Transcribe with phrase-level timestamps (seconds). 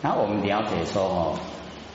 [0.00, 1.34] 那我们了解说哦，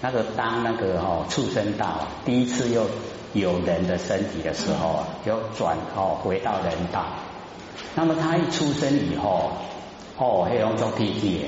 [0.02, 2.86] 那个当那个哦畜生道第一次又
[3.34, 7.06] 有人的身体的时候啊，就转哦回到人道。
[7.96, 9.52] 那么他一出生以后，
[10.18, 11.46] 哦，黑龙做屁屁，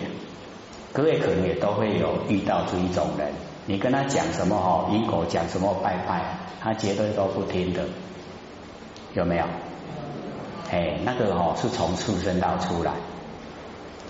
[0.94, 3.32] 各位可能也都会有遇到这一种人。
[3.68, 7.84] 你跟他讲什么哦，因果讲什么拜拜，他绝对都不听的，
[9.14, 9.44] 有没有？
[10.72, 12.94] 哎，那个哦是从出生到出来，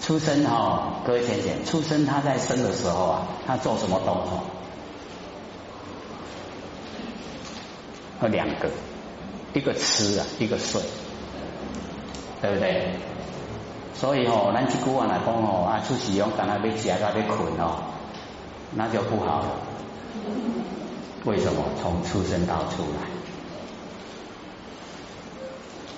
[0.01, 4.43] 出生哈，各位想想，出生他在生的时候啊，他做什么动作？
[8.21, 8.69] 有两个，
[9.53, 10.81] 一个吃啊，一个睡，
[12.41, 12.91] 对不对？
[13.93, 17.83] 所以哦，咱去古话来讲哦，啊，出使用干那要食到被捆哦，
[18.75, 19.43] 那就不好。
[21.23, 21.63] 为什么？
[21.81, 23.09] 从出生到出来。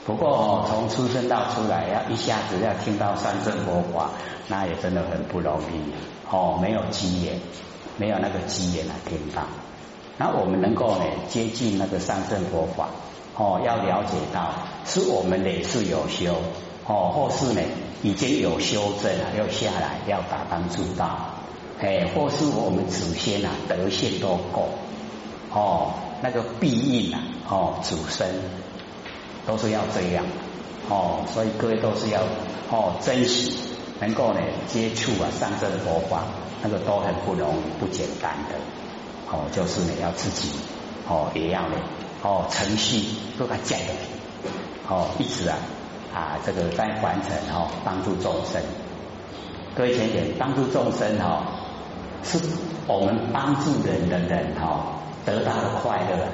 [0.08, 4.12] 不过哦，从出生到出来，要一下子要听到三圣佛法，
[4.48, 5.92] 那也真的很不容易
[6.32, 6.58] 哦。
[6.62, 7.38] 没有机缘，
[7.98, 9.44] 没有那个机缘来听到。
[10.18, 12.88] 那我们能够呢接近那个三圣佛法
[13.36, 14.54] 哦，要了解到
[14.86, 16.34] 是我们也是有修
[16.86, 17.62] 哦，或是呢
[18.02, 21.20] 已经有修正了，要下来要打当助道，
[21.82, 24.70] 哎，或是我们祖先啊德性都够
[25.52, 25.92] 哦，
[26.22, 28.26] 那个必应啊哦祖生。
[29.48, 30.26] 都是要这样
[30.90, 32.22] 哦，所以各位都是要
[32.70, 33.58] 哦珍惜，
[34.00, 36.24] 能够呢接触啊上圣佛法，
[36.62, 38.56] 那个都很不容易、不简单的
[39.32, 40.50] 哦，就是呢要自己
[41.08, 41.76] 哦也要呢
[42.22, 43.04] 哦程序
[43.38, 43.80] 都它讲
[44.90, 45.58] 哦一直啊
[46.14, 48.62] 啊这个在完成哦帮助众生，
[49.76, 51.44] 各位请点帮助众生哈
[52.24, 52.38] 是
[52.86, 56.28] 我们帮助人的人哈得到的快乐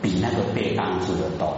[0.00, 1.56] 比那个被帮助的多。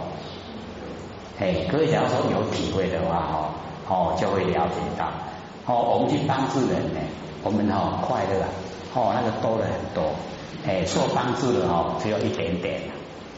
[1.37, 3.51] 哎，各位假如说有体会的话，哦，
[3.89, 5.11] 哦，就会了解到，
[5.65, 7.01] 哦，我们去帮助人呢，
[7.43, 8.47] 我们哦快乐啊，
[8.93, 10.15] 哦，那个多了很多，
[10.65, 12.79] 哎，受帮助的哦只有一点点，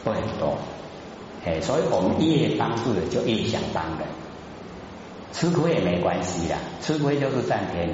[0.03, 0.53] 不很多，
[1.43, 4.07] 哎，所以我们越帮助的就越想帮人，
[5.33, 7.93] 吃亏也没关系啦，吃亏就是占便宜，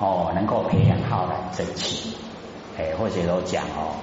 [0.00, 2.16] 哦，能够培养浩然正气，
[2.76, 3.94] 哎，或者都讲哦，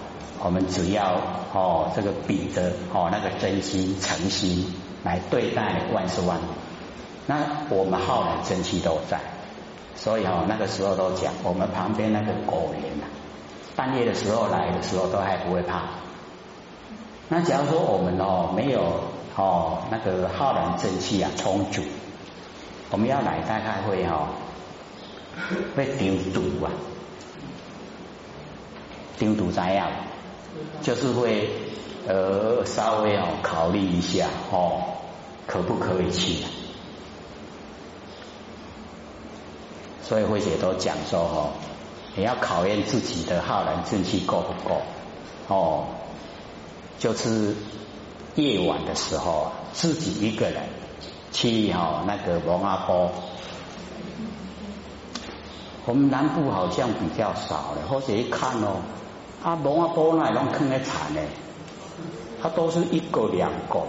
[0.42, 1.20] 我们只要
[1.54, 4.66] 哦这个比着哦那个真心诚心。
[5.04, 6.44] 来对待万事万物，
[7.28, 7.38] 那
[7.70, 9.20] 我们浩然正气都在，
[9.96, 13.06] 所以哦，那个时候都讲，我们旁边那个狗年呐，
[13.76, 15.84] 半夜的时候来的时候都还不会怕。
[17.30, 21.82] 那假如说我们哦没有哦那个浩然正气啊充足，
[22.92, 24.28] 我们要来大概会哦
[25.76, 26.70] 会丢毒啊，
[29.18, 29.90] 丢毒怎样？
[30.84, 31.50] 就是会。
[32.08, 34.82] 呃，稍微哦考虑一下哦，
[35.46, 36.44] 可不可以去？
[40.02, 41.50] 所以慧姐都讲说哦，
[42.16, 44.82] 你要考验自己的浩然正气够不够
[45.48, 45.86] 哦。
[46.98, 47.56] 就是
[48.36, 50.64] 夜晚的时候啊，自己一个人
[51.32, 53.12] 去哈那个龙阿波，
[55.86, 58.82] 我们南部好像比较少了，或者一看哦，
[59.44, 61.28] 啊龙阿波那拢坑在惨嘞。
[62.42, 63.84] 它都是一个两个，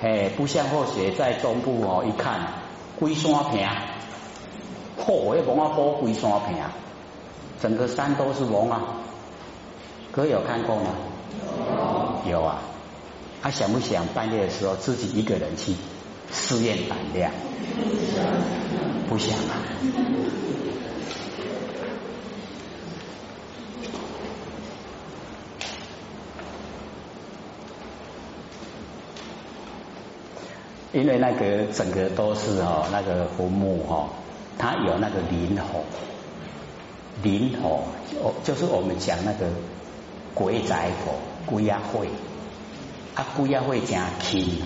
[0.00, 2.54] 嘿，不像或许在中部哦，一看
[2.98, 3.68] 龟山坪，
[4.98, 6.56] 嚯，那龙啊坡龟山坪，
[7.60, 8.94] 整个山都是龙啊，
[10.10, 10.90] 哥有看过吗？
[12.26, 12.62] 有，啊，
[13.42, 15.74] 他想不想半夜的时候自己一个人去
[16.32, 17.30] 试验胆量？
[19.08, 19.60] 不想啊。
[30.98, 34.08] 因为那个整个都是哦，那个坟墓哈，
[34.58, 35.84] 它有那个灵火，
[37.22, 37.84] 灵火
[38.20, 39.46] 哦，就是我们讲那个
[40.34, 41.12] 鬼仔火、
[41.46, 42.08] 鬼压会，
[43.14, 44.60] 啊鬼压会加轻，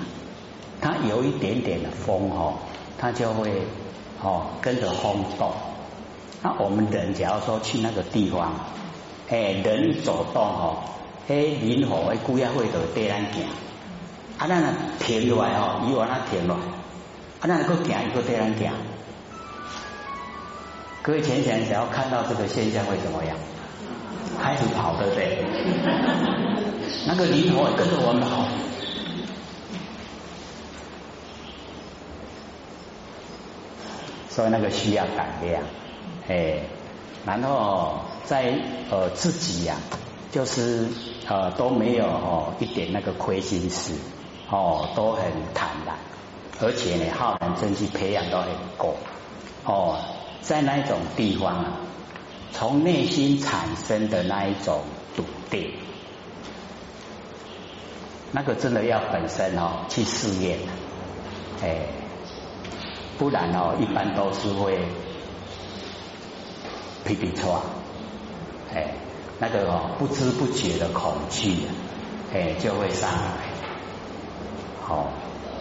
[0.80, 2.54] 它有一点点的风哈，
[2.96, 3.50] 它就会
[4.22, 5.52] 哦跟着风动。
[6.42, 8.54] 那我们人假如说去那个地方，
[9.28, 10.78] 哎，人走动哦，
[11.28, 13.44] 哎灵火哎鬼压会就带咱行。
[14.42, 18.72] 啊，咱啊停落来哦，伊往那停落，啊，咱个行一个对人行。
[21.00, 23.36] 各位想想，想要看到这个现象会怎么样？
[24.42, 25.44] 开始跑，对不对？
[27.06, 28.46] 那个灵活跟着我们跑，
[34.28, 35.62] 所以那个需要胆量，
[36.28, 36.64] 哎，
[37.24, 38.58] 然后在
[38.90, 39.76] 呃自己呀，
[40.32, 40.88] 就是
[41.28, 43.92] 呃都没有哦一点那个亏心事。
[44.48, 45.24] 哦，都很
[45.54, 45.96] 坦然，
[46.60, 48.96] 而且呢，浩然正气培养都很够。
[49.64, 49.98] 哦，
[50.40, 51.80] 在那种地方啊，
[52.52, 54.82] 从内心产生的那一种
[55.16, 55.72] 笃定，
[58.32, 60.58] 那个真的要本身哦去试验，
[61.62, 61.86] 哎，
[63.18, 64.78] 不然哦一般都是会
[67.04, 67.62] 皮皮错，
[68.74, 68.94] 哎，
[69.38, 71.66] 那个哦不知不觉的恐惧，
[72.32, 73.52] 哎就会上来，
[74.92, 75.06] 哦，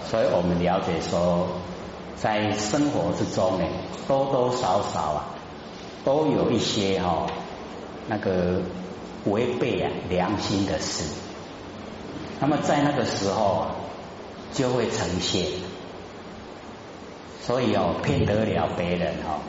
[0.09, 1.47] 所以我们了解说，
[2.15, 3.65] 在生活之中呢，
[4.07, 5.25] 多多少少啊。
[6.03, 7.27] 都有一些哈
[8.07, 8.59] 那个
[9.25, 11.03] 违背啊良心的事，
[12.39, 13.67] 那么在那个时候
[14.51, 15.45] 就会呈现，
[17.45, 19.45] 所以哦骗得了别人哦，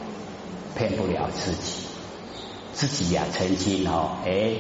[0.77, 1.87] 骗不了自己，
[2.75, 4.57] 自己呀曾经哦哎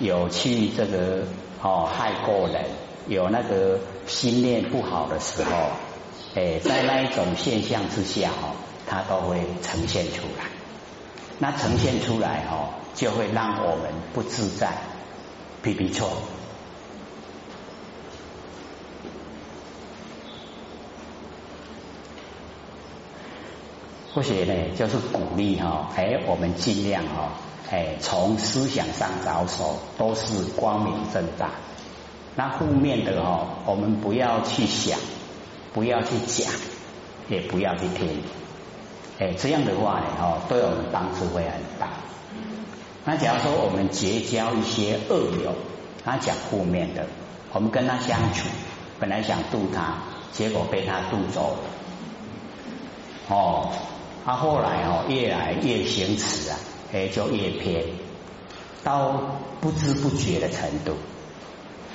[0.00, 1.24] 有去这个
[1.62, 2.64] 哦害过人，
[3.08, 5.50] 有那个心念不好的时候，
[6.34, 8.56] 哎在那一种现象之下哦，
[8.86, 10.44] 它都会呈现出来。
[11.38, 14.72] 那呈现出来哦，就会让我们不自在，
[15.62, 16.10] 皮皮错。
[24.14, 27.32] 或许呢，就是鼓励哈，哎，我们尽量哈，
[27.70, 31.50] 哎，从思想上着手，都是光明正大。
[32.36, 34.98] 那负面的哦，我们不要去想，
[35.72, 36.52] 不要去讲，
[37.28, 38.22] 也不要去听。
[39.18, 41.88] 哎，这样的话呢，哦，对我们帮助会很大。
[43.06, 45.54] 那假如说我们结交一些恶友，
[46.04, 47.06] 他讲负面的，
[47.52, 48.48] 我们跟他相处，
[49.00, 49.94] 本来想渡他，
[50.32, 53.34] 结果被他渡走了。
[53.34, 53.70] 哦，
[54.26, 56.58] 他后来哦，越来越行持啊，
[56.92, 57.82] 哎，就越偏，
[58.84, 59.22] 到
[59.62, 60.92] 不知不觉的程度。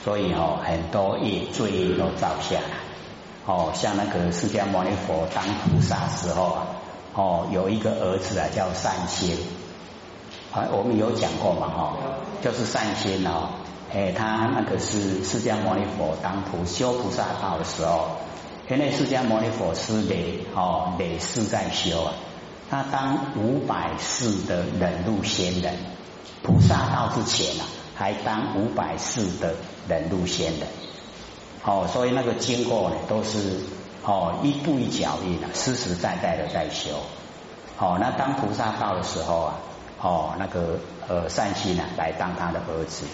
[0.03, 2.77] 所以哦，很多业罪业都造下来。
[3.45, 6.67] 哦，像那个释迦牟尼佛当菩萨时候啊。
[7.13, 9.37] 哦，有一个儿子啊，叫善心，
[10.53, 11.93] 啊，我们有讲过嘛，哈，
[12.41, 13.49] 就是善心哦，
[13.93, 18.11] 哎，他那个是释迦牟尼佛当菩修菩萨道的时候，
[18.69, 22.13] 因为释迦牟尼佛是累哦累世在修啊，
[22.69, 25.73] 他当五百世的忍辱仙人，
[26.43, 29.55] 菩萨道之前啊，还当五百世的
[29.87, 30.67] 忍辱仙的，
[31.63, 33.59] 哦，所以那个经过呢，都是。
[34.03, 36.89] 哦，一步一脚印啊，实实在在的在修。
[37.77, 39.59] 哦，那当菩萨道的时候啊，
[40.01, 43.05] 哦，那个呃善心呢，来当他的儿子，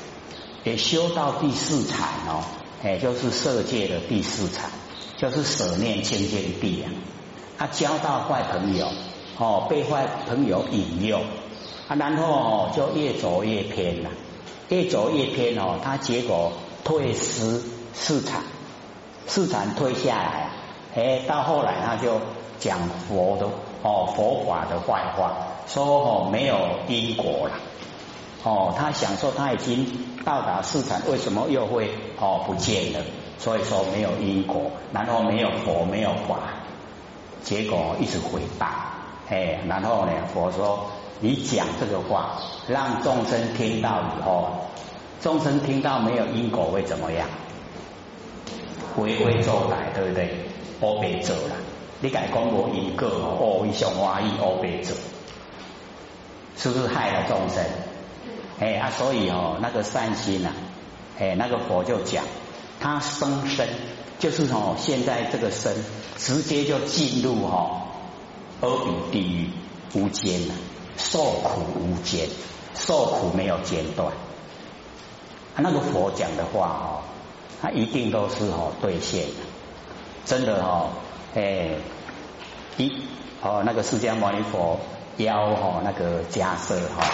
[0.64, 2.42] 也修到第四禅哦，
[2.86, 4.72] 也就是色界的第四禅，
[5.18, 6.88] 就是舍念清净地啊。
[7.58, 8.88] 他交到坏朋友，
[9.38, 11.20] 哦，被坏朋友引诱，
[11.90, 14.10] 啊，然后就越走越偏了，
[14.70, 16.52] 越走越偏哦，他结果
[16.84, 17.62] 退失
[17.94, 18.42] 市场，
[19.28, 20.50] 市场退下来。
[20.96, 22.20] 哎，到后来他就
[22.60, 23.46] 讲佛的
[23.84, 25.38] 哦佛法的坏话，
[25.68, 27.54] 说哦没有因果了，
[28.44, 29.88] 哦他想说他已经
[30.26, 33.00] 到达市场，为什么又会哦不见了？
[33.40, 36.40] 所以说没有因果，然后没有佛没有法，
[37.44, 38.97] 结果一直回答，
[39.30, 40.90] 哎，然后呢佛说
[41.20, 44.48] 你讲这个话，让众生听到以后，
[45.22, 47.28] 众生听到没有因果会怎么样？
[48.96, 50.30] 回归周来，对不对？
[50.80, 51.56] 我别做了，
[52.02, 54.96] 你敢讲我因果哦，伊上欢喜乌白做，
[56.56, 57.64] 是不是害了众生？
[58.60, 60.50] 哎啊，所以哦，那个善心呐，
[61.20, 62.24] 哎，那个佛就讲，
[62.80, 63.68] 他生身
[64.20, 65.76] 就是哦，现在这个身
[66.16, 67.87] 直接就进入哦
[68.62, 69.50] 阿鼻地狱
[69.94, 70.54] 无间了，
[70.98, 72.28] 受苦无间，
[72.74, 74.12] 受苦没有间断。
[75.56, 77.02] 那个佛讲的话哦，
[77.62, 79.34] 他一定都是哦兑现的。
[80.26, 80.90] 真的哦，
[81.36, 81.70] 哎，
[82.78, 83.04] 一
[83.42, 84.80] 哦那个释迦牟尼佛
[85.18, 87.08] 邀哦那个迦舍哈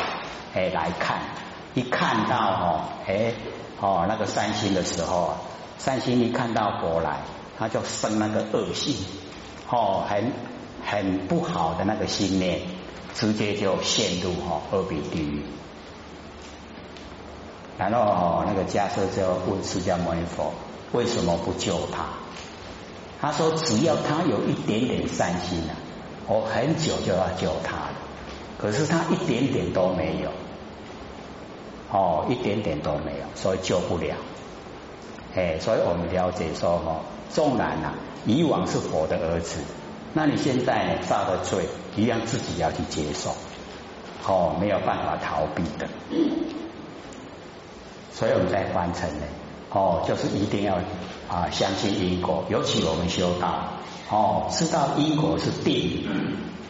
[0.53, 1.21] 哎来看，
[1.73, 3.33] 一看到哦哎
[3.79, 5.35] 哦那个三星的时候，
[5.77, 7.21] 三星一看到佛来，
[7.57, 8.95] 他就生那个恶心，
[9.69, 10.31] 哦很
[10.93, 12.61] 很不好的那个心念，
[13.15, 15.41] 直接就陷入哈二比地狱。
[17.79, 20.53] 然后那个迦舍就问释迦牟尼佛
[20.91, 22.05] 为什么不救他？
[23.19, 25.73] 他说：“只要他有一点点善心啊，
[26.27, 27.95] 我很久就要救他了。
[28.59, 30.29] 可是他一点点都没有，
[31.91, 34.15] 哦，一点点都没有，所以救不了。
[35.33, 37.93] 哎，所以我们了解说，哦，纵然呐，
[38.27, 39.61] 以往是佛的儿子，
[40.13, 43.31] 那你现在呢犯了罪，一样自己要去接受，
[44.27, 45.87] 哦，没有办法逃避的。
[48.11, 49.25] 所以我们在完成呢。”
[49.75, 50.75] 哦，就是一定要
[51.27, 53.73] 啊相信因果，尤其我们修道
[54.11, 56.05] 哦，知道因果是定，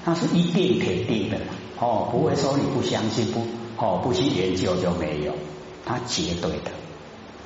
[0.05, 1.37] 它是一定肯定的，
[1.81, 3.45] 哦，不会说你不相信不
[3.75, 5.33] 哦不去研究就没有，
[5.85, 6.71] 它绝对的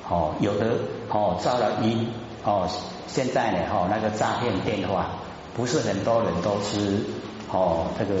[0.08, 0.76] 哦，有的
[1.08, 2.06] 哦造了因
[2.44, 2.68] 哦，
[3.08, 5.10] 现在呢哦那个诈骗电话，
[5.54, 7.00] 不是很多人都是
[7.50, 8.14] 哦这个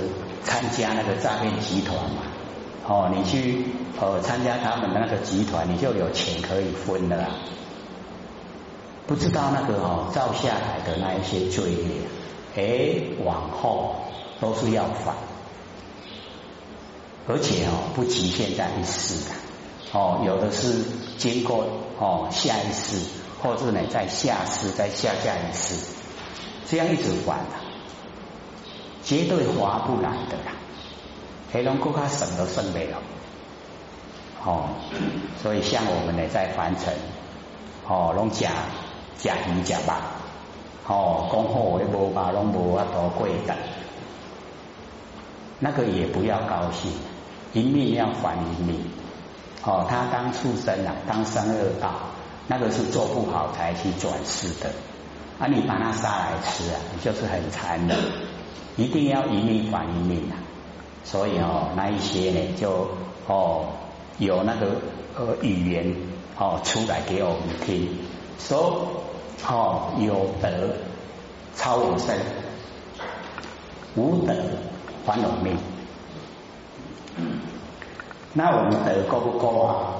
[0.44, 2.22] 参加那个诈骗集团嘛。
[2.90, 3.66] 哦，你去
[4.00, 7.28] 呃参加他们的那个集团，你就有钱可以分的啦。
[9.06, 12.00] 不知道那个哦造下来的那一些罪孽，
[12.56, 13.96] 哎，往后
[14.40, 15.14] 都是要还，
[17.26, 19.34] 而且哦不局限在一世的。
[19.92, 20.82] 哦，有的是
[21.18, 21.66] 经过
[21.98, 23.06] 哦下一世，
[23.42, 25.74] 或者呢在下世在下下一世，
[26.70, 27.56] 这样一直还的，
[29.02, 30.52] 绝对划不来的啦，
[31.52, 32.98] 黑龙江卡省都省不了，
[34.44, 34.68] 哦，
[35.42, 36.94] 所以像我们呢在凡尘
[37.86, 38.50] 哦龙甲。
[39.20, 39.92] 食鱼假肉，
[40.86, 43.56] 哦，讲好话无吧，拢无法度过的，
[45.58, 46.92] 那个也不要高兴，
[47.52, 48.80] 一命要还一命，
[49.64, 51.90] 哦，他当畜生啊，当三恶道，
[52.46, 54.70] 那个是做不好才去转世的，
[55.38, 57.96] 啊，你把他杀来吃啊，就是很残忍，
[58.76, 60.36] 一定要一命还一命啊，
[61.04, 62.88] 所以哦，那一些呢，就
[63.26, 63.66] 哦
[64.18, 64.66] 有那个
[65.16, 65.94] 呃语言
[66.36, 67.88] 哦出来给我们听，
[68.38, 69.04] 说。
[69.46, 70.74] 哦，有德
[71.54, 72.18] 超有生，
[73.94, 74.34] 无德
[75.06, 75.56] 还有命。
[78.32, 79.94] 那我们德够不够啊？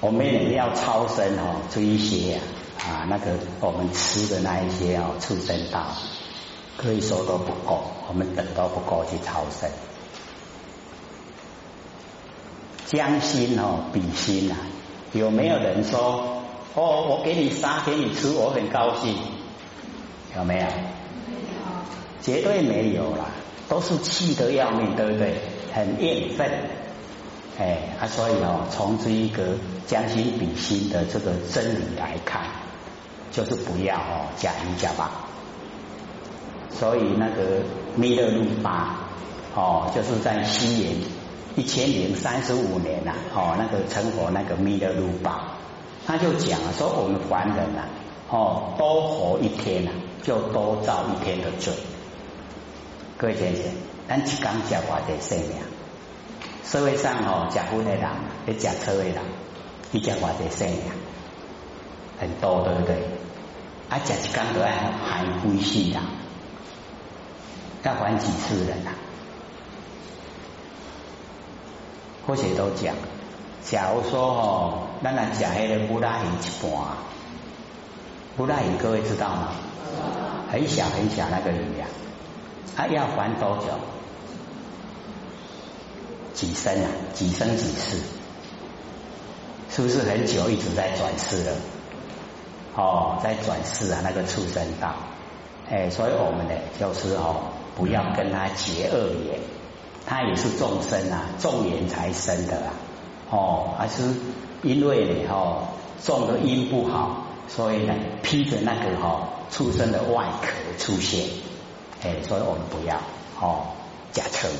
[0.00, 2.38] 我们也要超生哦，这一些
[2.78, 5.86] 啊，那个我们吃的那一些哦，畜生道，
[6.76, 9.70] 可以说都不够，我们等都不够去超生。
[12.86, 14.56] 将心哦，比心啊。
[15.12, 16.42] 有没有人说
[16.74, 19.16] 哦，我给你杀给你吃，我很高兴？
[20.36, 20.66] 有没有？
[22.20, 23.26] 绝对没有啦，
[23.68, 25.40] 都是气得要命，对不对？
[25.72, 26.50] 很厌愤，
[27.58, 29.42] 哎，啊，所以哦，从这一个
[29.86, 32.42] 将心比心的这个真理来看，
[33.32, 35.26] 就是不要哦假一假吧。
[36.70, 37.62] 所以那个
[37.94, 38.98] 弥勒路巴
[39.54, 40.94] 哦，就是在西元。
[41.58, 45.40] 一千零三十五年呐，哦，那个成佛那个弥勒如宝，
[46.06, 47.84] 他就讲说我们凡人呐，
[48.28, 49.90] 哦，多活一天呐，
[50.22, 51.72] 就多造一天的罪。
[53.16, 53.64] 各位先生，
[54.06, 55.56] 咱一刚讲话的生命，
[56.70, 58.08] 社会上哦，结婚的人，
[58.46, 59.14] 也驾车的人，
[59.92, 60.80] 你讲话的生命
[62.18, 62.96] 很多，对不对？
[63.88, 66.00] 啊，讲一刚都要含灰息的，
[67.84, 68.90] 要还几次人呐？
[72.26, 72.96] 或许都讲，
[73.62, 76.72] 假如说哦，咱来吃黑的布拉鱼一半，
[78.36, 79.52] 布拉鱼各位知道吗？
[80.50, 81.86] 很小很小那个鱼呀，
[82.76, 83.66] 它要还多久？
[86.36, 86.90] 几生啊？
[87.14, 87.96] 几生几世？
[89.70, 91.52] 是不是很久一直在转世了？
[92.76, 94.94] 哦，在转世啊，那个畜生道。
[95.68, 99.40] 哎，所以我们呢，就是哦，不要跟他结恶缘。
[100.06, 102.72] 他也是众生啊，众缘才生的啊，
[103.30, 104.02] 哦，还是
[104.62, 105.68] 因为呢，哦，
[106.04, 111.28] 种的因不好，所以呢，披着那个哈畜生的外壳出现，
[112.02, 112.96] 哎，所以我们不要
[113.40, 113.68] 哦
[114.12, 114.50] 假称，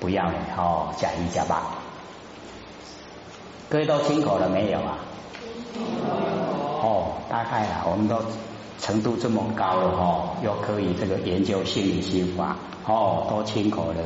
[0.00, 1.62] 不要呢，哦假一假八，
[3.68, 4.98] 各位都清楚了没有啊？
[6.80, 8.16] 哦，大概啊，我们都
[8.80, 13.96] 程度这么高了哦，又可以这个研究心理心法，哦，都清楚了。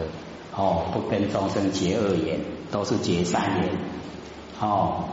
[0.55, 2.39] 哦，不跟众生结恶缘，
[2.71, 3.71] 都是结善缘。
[4.61, 5.05] 哦，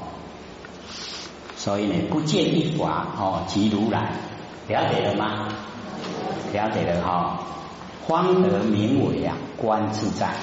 [1.55, 4.11] 所以呢，不见一法哦，即如来，
[4.67, 5.47] 了解了吗？
[6.51, 7.39] 了解了哈，
[8.07, 10.33] 方得名为啊，观自在。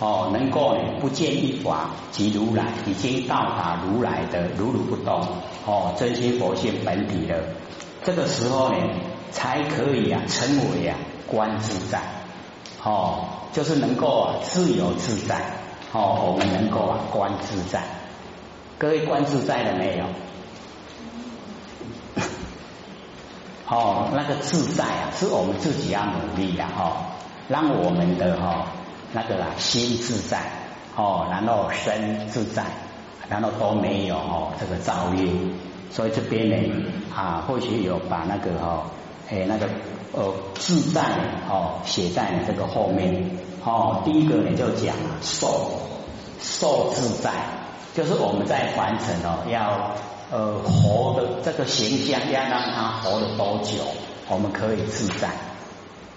[0.00, 5.20] 哦，能够呢，不见一法即如来，已经到达如来的如如不动
[5.66, 7.38] 哦，真心佛性本体了。
[8.02, 8.76] 这个时候呢，
[9.30, 10.96] 才可以啊，称为啊，
[11.26, 12.00] 观自在。
[12.82, 13.26] 哦。
[13.54, 15.36] 就是能够啊自由自在，
[15.92, 17.84] 哦，我们能够啊观自在。
[18.78, 20.06] 各位观自在了没有？
[23.68, 27.14] 哦，那个自在啊，是我们自己要努力的哦，
[27.46, 28.66] 让我们的哈
[29.14, 30.42] 那个啊心自在，
[30.94, 32.64] 哦，然后身自在，
[33.30, 35.26] 然后都没有哦这个造业。
[35.90, 36.56] 所以这边呢
[37.14, 38.84] 啊，或许有把那个哈
[39.30, 39.66] 哎那个。
[40.16, 41.02] 呃，自在
[41.50, 44.00] 哦，写在这个后面哦。
[44.04, 45.72] 第一个呢，就讲受
[46.38, 47.32] 受自在，
[47.94, 49.90] 就是我们在凡尘哦，要
[50.30, 53.82] 呃活的这个形象，要让它活了多久，
[54.28, 55.30] 我们可以自在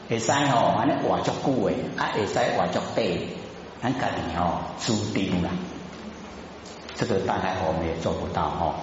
[0.09, 3.07] 会使吼，安尼活足久诶，啊会使活足短，
[3.81, 5.49] 咱家己吼注定啦。
[6.95, 8.75] 这个大概我们也做不到吼。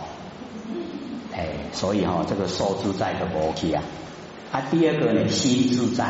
[1.32, 3.82] 哎，所以哦，这个受自在的无去啊。
[4.52, 6.04] 啊，第二个呢，心自在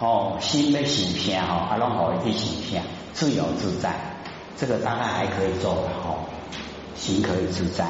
[0.00, 3.92] 哦，心的形象哈，啊，拢好一个形象，自由自在，
[4.56, 6.16] 这个大概还可以做的哈，
[6.96, 7.86] 心可以自在。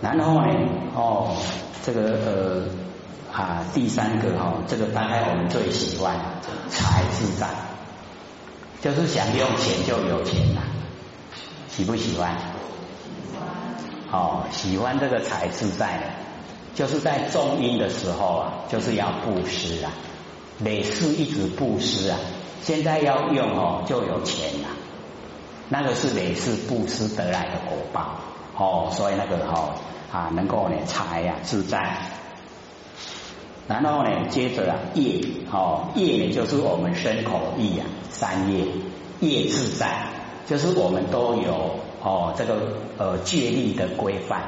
[0.00, 0.54] 然后呢，
[0.94, 1.36] 哦，
[1.84, 2.62] 这个呃
[3.36, 6.18] 啊，第三个哈，这个大概我们最喜欢
[6.70, 7.46] 财自在，
[8.80, 10.62] 就是想用钱就有钱了，
[11.68, 12.34] 喜不喜欢？
[14.10, 16.14] 哦，喜欢这个财自在，
[16.74, 19.92] 就是在中阴的时候啊，就是要布施啊，
[20.56, 22.18] 每世一直布施啊，
[22.62, 24.68] 现在要用哦就有钱了，
[25.68, 28.14] 那个是每世布施得来的果报
[28.56, 29.74] 哦，所以那个哈
[30.10, 31.98] 啊能够呢财呀自在，
[33.68, 35.20] 然后呢接着啊业
[35.50, 38.66] 哦业呢就是我们身口意啊三业
[39.20, 40.08] 业自在，
[40.46, 41.80] 就是我们都有。
[42.02, 42.54] 哦，这个
[42.98, 44.42] 呃戒律的规范，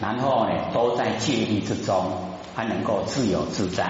[0.00, 2.10] 然后呢都在戒律之中，
[2.56, 3.84] 它能够自由自在。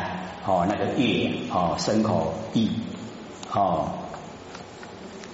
[0.44, 2.70] 哦，那个业哦身口意
[3.50, 3.88] 哦，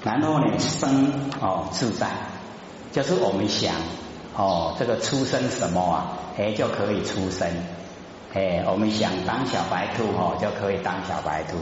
[0.04, 2.06] 然后呢生哦自在，
[2.92, 3.74] 就是我们想
[4.36, 7.48] 哦这个出生什么啊，哎就可以出生。
[8.34, 11.56] 哎，我们想当小白兔哦就可以当小白兔。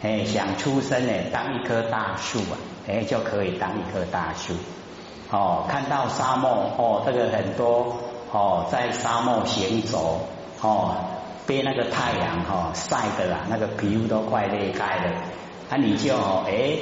[0.00, 2.56] 哎，想出生呢当一棵大树啊，
[2.88, 4.54] 哎就可以当一棵大树。
[5.30, 7.94] 哦，看到沙漠哦，这个很多
[8.32, 10.26] 哦，在沙漠行走
[10.62, 10.96] 哦，
[11.46, 15.12] 被那个太阳哈晒的啦，那个皮肤都快裂开了，
[15.68, 16.78] 那你就哎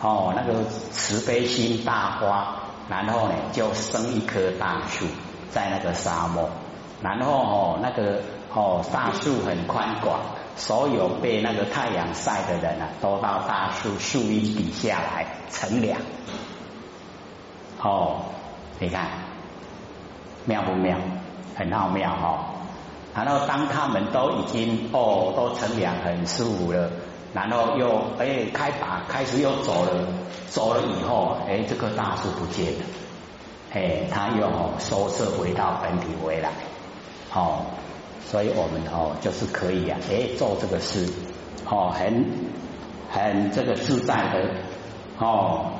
[0.00, 2.56] 哦那个慈悲心大发，
[2.88, 5.06] 然后呢就生一棵大树
[5.52, 6.50] 在那个沙漠，
[7.04, 8.22] 然后哦那个
[8.54, 10.20] 哦大树很宽广，
[10.56, 16.00] 所有被那个太阳晒的人啊，都到大树树荫底下来乘凉。
[17.82, 18.22] 哦，
[18.78, 19.06] 你看
[20.46, 20.96] 妙不妙？
[21.54, 22.46] 很奥妙哈。
[23.14, 26.90] 然后当他们都已经哦都乘凉很舒服了，
[27.34, 29.92] 然后又哎开拔开始又走了，
[30.48, 32.84] 走了以后哎这棵大树不见了，
[33.74, 36.50] 哎他又收摄回到本体回来，
[37.34, 37.66] 哦，
[38.30, 41.08] 所以我们哦就是可以啊哎做这个事，
[41.68, 42.24] 哦很
[43.10, 44.50] 很这个自在的
[45.18, 45.72] 哦。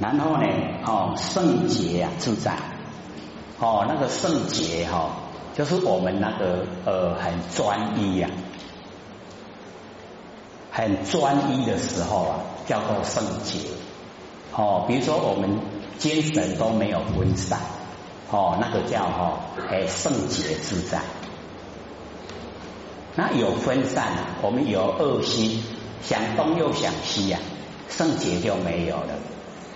[0.00, 0.46] 然后呢，
[0.86, 2.56] 哦，圣洁啊，自在，
[3.60, 5.10] 哦，那个圣洁哈，
[5.54, 8.28] 就是我们那个呃很专一呀，
[10.72, 13.60] 很专一的时候啊，叫做圣洁。
[14.56, 15.60] 哦，比如说我们
[15.98, 17.60] 精神都没有分散，
[18.34, 19.38] 哦，那个叫哈，
[19.70, 20.98] 哎，圣洁自在。
[23.14, 24.08] 那有分散，
[24.42, 25.62] 我们有恶心，
[26.02, 27.38] 想东又想西呀，
[27.88, 29.14] 圣洁就没有了。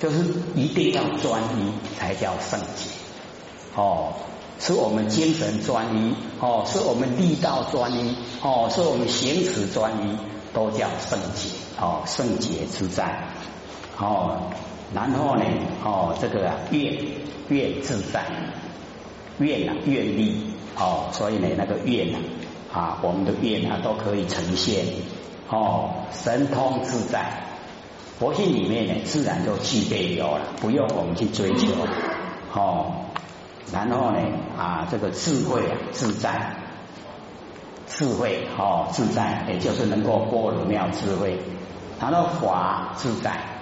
[0.00, 0.24] 就是
[0.56, 2.90] 一定要专一才叫圣洁
[3.76, 4.14] 哦，
[4.58, 10.18] 是我们精神专一哦，是我们力道专一哦，是我们行持专一，
[10.52, 13.22] 都叫圣洁哦，圣洁自在
[13.98, 14.50] 哦。
[14.94, 15.44] 然后呢
[15.85, 16.96] 哦，这个啊愿
[17.48, 18.24] 愿自在，
[19.38, 22.18] 愿啊愿力哦，所以呢那个愿啊
[22.72, 24.85] 啊，我们的愿啊都可以呈现
[25.48, 27.44] 哦，神通自在。
[28.18, 31.68] 佛性里面呢，自然就具备有了，不用我们去追求。
[32.53, 32.92] 哦，
[33.72, 34.18] 然后呢，
[34.59, 36.57] 啊，这个智慧啊，自在，
[37.87, 41.38] 智慧哦，自在，也就是能够波罗妙智慧。
[42.01, 43.57] 谈到法自在，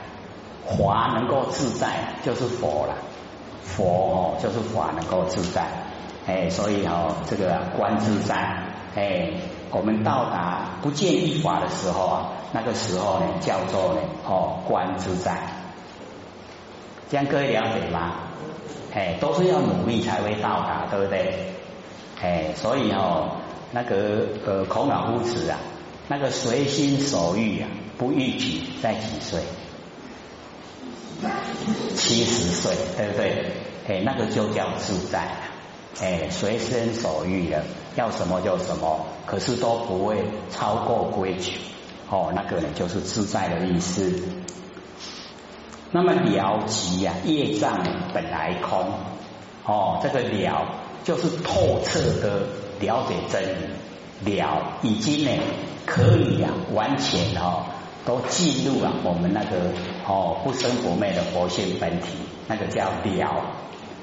[0.66, 2.94] 法能够自在，就是佛了。
[3.62, 5.66] 佛哦，就是法能够自在。
[6.26, 8.34] 哎，所以哦，这个观自在，
[8.94, 9.32] 哎。
[9.72, 15.36] 我们到达不见一法的时候啊，那个时候呢，叫做呢哦观自在，
[17.10, 18.12] 这样各位了解吗？
[18.94, 21.52] 哎，都是要努力才会到达，对不对？
[22.22, 23.32] 哎，所以哦，
[23.72, 25.58] 那个呃孔老夫子啊，
[26.08, 29.42] 那个随心所欲啊，不逾矩，在几岁？
[31.94, 33.52] 七十岁，对不对？
[33.88, 35.28] 哎，那个就叫自在。
[36.00, 37.62] 哎，随心所欲的，
[37.94, 41.58] 要什么就什么，可是都不会超过规矩。
[42.10, 44.22] 哦，那个呢就是自在的意思。
[45.92, 48.86] 那么了即呀，业障本来空。
[49.64, 50.66] 哦，这个了
[51.02, 52.42] 就是透彻的
[52.78, 53.42] 了解真
[54.24, 55.30] 理，了已经呢
[55.86, 57.64] 可以呀完全哦
[58.04, 59.72] 都进入了我们那个
[60.08, 62.14] 哦不生不灭的佛性本体，
[62.46, 63.42] 那个叫了。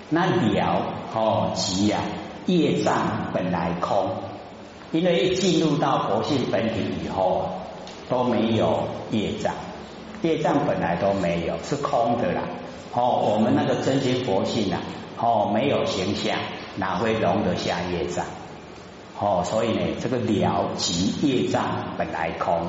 [0.09, 0.81] 那了
[1.13, 1.99] 哦，即呀，
[2.45, 4.09] 业障本来空，
[4.91, 7.49] 因为一进入到佛性本体以后，
[8.09, 9.53] 都没有业障，
[10.21, 12.41] 业障本来都没有，是空的啦。
[12.93, 14.81] 哦，我们那个真心佛性啊，
[15.17, 16.37] 哦，没有形象，
[16.75, 18.25] 哪会容得下业障？
[19.19, 22.67] 哦，所以呢，这个了即业障本来空，